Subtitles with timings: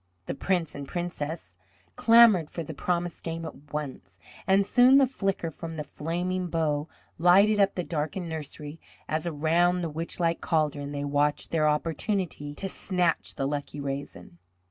[0.25, 1.55] The Prince and Princess
[1.95, 6.87] clamoured for the promised game at once, and soon the flicker from the flaming bow
[7.19, 12.67] lighted up the darkened nursery as, around the witchlike caldron, they watched their opportunity to
[12.67, 14.39] snatch the lucky raisin.